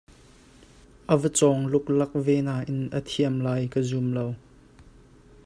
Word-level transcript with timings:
A 1.13 1.15
va 1.21 1.29
cawng 1.39 1.63
luklak 1.71 2.11
ve 2.25 2.37
nain 2.47 2.77
a 2.97 2.99
thiam 3.09 3.35
lai 3.45 3.63
ka 3.73 3.79
zum 3.89 4.07
lo. 4.15 4.27